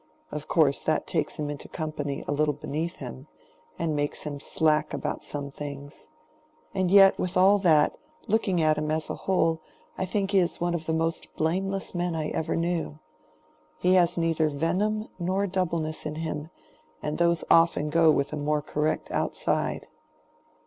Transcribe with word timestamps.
Of 0.31 0.47
course 0.47 0.81
that 0.81 1.05
takes 1.05 1.37
him 1.37 1.51
into 1.51 1.67
company 1.67 2.23
a 2.27 2.31
little 2.31 2.55
beneath 2.55 2.95
him, 2.95 3.27
and 3.77 3.95
makes 3.95 4.23
him 4.23 4.39
slack 4.39 4.95
about 4.95 5.23
some 5.23 5.51
things; 5.51 6.07
and 6.73 6.89
yet, 6.89 7.19
with 7.19 7.37
all 7.37 7.59
that, 7.59 7.95
looking 8.25 8.63
at 8.63 8.79
him 8.79 8.89
as 8.89 9.11
a 9.11 9.13
whole, 9.13 9.61
I 9.99 10.05
think 10.05 10.31
he 10.31 10.39
is 10.39 10.59
one 10.59 10.73
of 10.73 10.87
the 10.87 10.91
most 10.93 11.27
blameless 11.35 11.93
men 11.93 12.15
I 12.15 12.29
ever 12.29 12.55
knew. 12.55 12.97
He 13.77 13.93
has 13.93 14.17
neither 14.17 14.49
venom 14.49 15.09
nor 15.19 15.45
doubleness 15.45 16.07
in 16.07 16.15
him, 16.15 16.49
and 17.03 17.19
those 17.19 17.43
often 17.51 17.91
go 17.91 18.09
with 18.09 18.33
a 18.33 18.37
more 18.37 18.63
correct 18.63 19.11
outside." 19.11 19.85